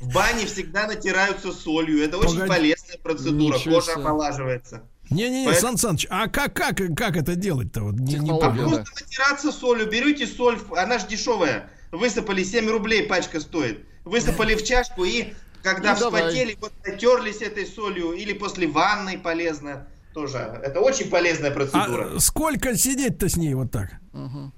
[0.00, 2.02] В бане всегда натираются солью.
[2.04, 3.58] Это очень полезная процедура.
[3.58, 4.82] Кожа омолаживается.
[5.10, 5.76] Не-не-не, Поэтому...
[5.76, 7.82] Сан Саныч, а как, как, как это делать-то?
[7.82, 9.90] Вот, не, не а просто натираться солью.
[9.90, 11.68] Берете соль, она же дешевая.
[11.90, 13.84] Высыпали 7 рублей, пачка стоит.
[14.04, 19.86] Высыпали в чашку и когда и вспотели, вот натерлись этой солью, или после ванной полезно
[20.14, 20.38] тоже.
[20.38, 22.16] Это очень полезная процедура.
[22.16, 23.90] А сколько сидеть-то с ней вот так?
[24.12, 24.52] Угу.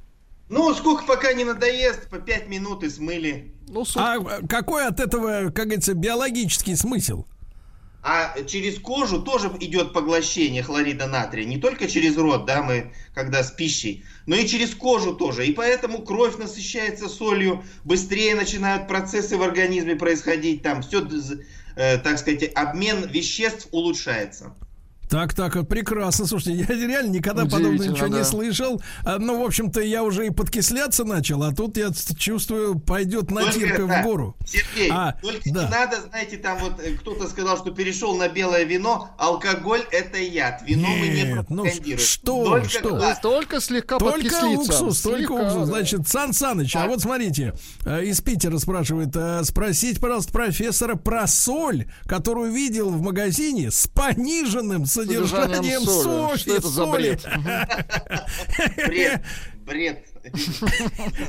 [0.48, 3.52] Ну, сколько пока не надоест, по 5 минут и смыли.
[3.68, 7.24] Ну, а какой от этого, как говорится, биологический смысл?
[8.04, 11.44] А через кожу тоже идет поглощение хлорида натрия.
[11.44, 15.46] Не только через рот, да, мы когда с пищей, но и через кожу тоже.
[15.46, 21.06] И поэтому кровь насыщается солью, быстрее начинают процессы в организме происходить, там все,
[21.76, 24.56] э, так сказать, обмен веществ улучшается.
[25.12, 26.26] Так, так, прекрасно.
[26.26, 28.18] Слушайте, я реально никогда подобного ничего да.
[28.18, 28.80] не слышал.
[29.04, 33.86] А, ну, в общем-то, я уже и подкисляться начал, а тут я чувствую, пойдет натирка
[33.86, 34.34] в гору.
[34.46, 35.64] Сергей, а, только да.
[35.64, 39.10] не надо, знаете, там вот э, кто-то сказал, что перешел на белое вино.
[39.18, 40.62] Алкоголь это яд.
[40.66, 42.88] Вино Нет, мы не ну, что, только что?
[42.96, 43.18] Глаз.
[43.20, 45.68] Только слегка Только уксус, только слегка, уксус.
[45.68, 47.52] Значит, Сан Саныч, а вот смотрите,
[47.84, 53.86] э, из Питера спрашивает, э, спросите, пожалуйста, профессора про соль, которую видел в магазине с
[53.88, 56.02] пониженным содержанием соли.
[56.02, 56.36] соли.
[56.38, 57.26] Что это за бред?
[58.86, 59.22] Бред.
[59.66, 60.06] Бред.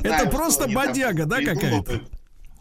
[0.02, 2.00] Это просто бодяга, да, какая-то?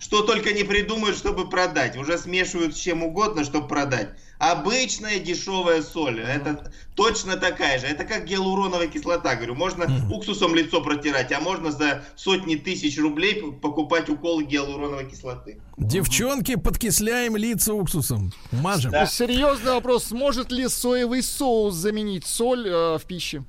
[0.03, 1.95] Что только не придумают, чтобы продать.
[1.95, 4.09] Уже смешивают с чем угодно, чтобы продать.
[4.37, 6.19] Обычная дешевая соль.
[6.19, 7.85] Это точно такая же.
[7.85, 9.35] Это как гиалуроновая кислота.
[9.35, 15.61] Говорю, можно уксусом лицо протирать, а можно за сотни тысяч рублей покупать уколы гиалуроновой кислоты.
[15.77, 18.33] Девчонки, подкисляем лица уксусом.
[18.51, 18.91] Мажем.
[18.91, 19.05] Да.
[19.05, 20.07] Серьезный вопрос.
[20.07, 23.45] Сможет ли соевый соус заменить соль э, в пище?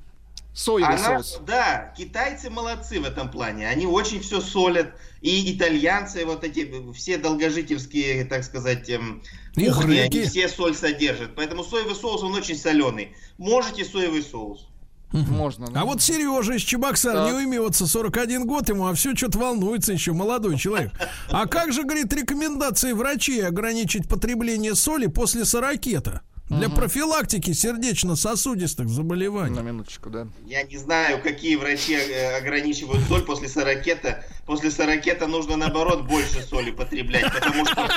[0.55, 1.41] Соевый Она, соус.
[1.45, 3.67] Да, китайцы молодцы в этом плане.
[3.67, 4.95] Они очень все солят.
[5.21, 9.21] И итальянцы, вот эти все долгожительские, так сказать, эм,
[9.53, 11.35] кухни, они все соль содержат.
[11.35, 13.17] Поэтому соевый соус, он очень соленый.
[13.37, 14.69] Можете соевый соус.
[15.11, 15.67] Можно.
[15.67, 15.81] Да.
[15.81, 17.27] А вот Сережа из Чебоксар так.
[17.27, 20.91] не уймется, 41 год ему, а все что-то волнуется еще, молодой человек.
[21.29, 26.21] А как же, говорит, рекомендации врачей ограничить потребление соли после 40-то?
[26.49, 26.75] Для угу.
[26.75, 29.55] профилактики сердечно-сосудистых заболеваний.
[29.55, 30.27] На минуточку, да.
[30.45, 34.23] Я не знаю, какие врачи э, ограничивают соль после сорокета.
[34.45, 37.89] После сорокета нужно, наоборот, больше соли потреблять, потому что...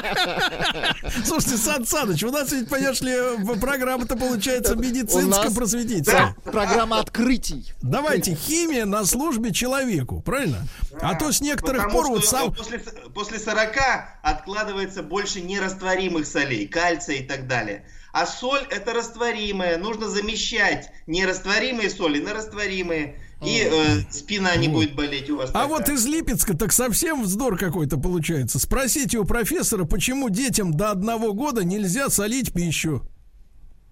[1.27, 6.35] Слушайте, Сан Саныч, у нас ведь, понимаешь ли, программа-то получается медицинско-просветительская.
[6.43, 7.75] Да, программа открытий.
[7.83, 10.67] Давайте, химия на службе человеку, правильно?
[11.03, 12.55] А то с некоторых пор вот сам...
[12.55, 12.79] После,
[13.15, 13.77] после 40
[14.23, 17.85] откладывается больше нерастворимых солей, кальция и так далее.
[18.13, 23.17] А соль это растворимая, нужно замещать нерастворимые соли на растворимые.
[23.45, 25.51] И э, спина не будет болеть у вас.
[25.55, 28.59] А вот из Липецка так совсем вздор какой-то получается.
[28.59, 33.03] Спросите у профессора, почему детям до одного года нельзя солить пищу.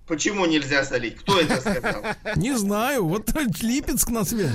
[0.09, 1.17] Почему нельзя солить?
[1.17, 2.03] Кто это сказал?
[2.37, 3.07] Не знаю.
[3.07, 3.31] Вот
[3.63, 4.55] Липецк на связи.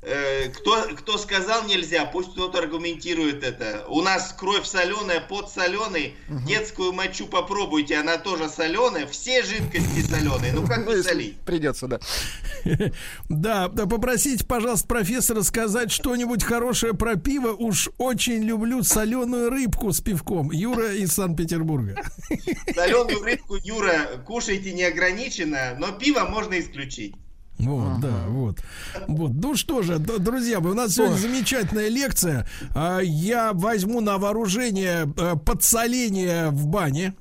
[0.00, 3.84] Э, кто, кто сказал нельзя, пусть кто-то аргументирует это.
[3.88, 6.14] У нас кровь соленая, под соленый.
[6.28, 6.46] Угу.
[6.46, 9.06] Детскую мочу попробуйте, она тоже соленая.
[9.08, 10.52] Все жидкости соленые.
[10.52, 11.36] Ну как ну, не солить?
[11.40, 11.98] Придется, да.
[13.28, 17.48] Да, попросите, пожалуйста, профессора сказать что-нибудь хорошее про пиво.
[17.48, 20.52] Уж очень люблю соленую рыбку с пивком.
[20.52, 21.96] Юра из Санкт-Петербурга.
[22.74, 27.16] Соленую рыбку, Юра, кушайте неограниченно, но пиво можно исключить.
[27.58, 27.98] Вот, ага.
[28.00, 28.58] да, вот.
[29.08, 29.32] Вот.
[29.34, 32.46] Ну что же, друзья, у нас сегодня замечательная лекция.
[32.74, 37.14] А, я возьму на вооружение э, подсоление в бане.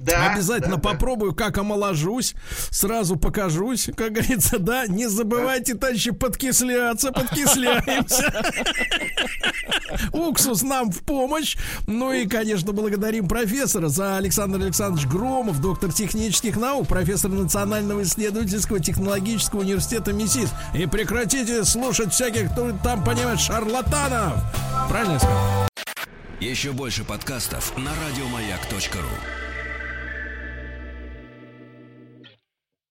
[0.00, 1.44] Да, Обязательно да, попробую, да.
[1.44, 2.34] как омоложусь.
[2.70, 4.86] Сразу покажусь, как говорится, да.
[4.86, 8.32] Не забывайте, товарищи, подкисляться, подкисляемся.
[10.12, 11.56] Уксус нам в помощь.
[11.86, 18.78] Ну и, конечно, благодарим профессора за Александр Александрович Громов, доктор технических наук, профессор Национального исследовательского
[18.80, 20.50] технологического университета МИСИС.
[20.74, 24.34] И прекратите слушать всяких, кто там понимает, шарлатанов.
[24.88, 25.68] Правильно я сказал?
[26.40, 29.45] Еще больше подкастов на радиомаяк.ру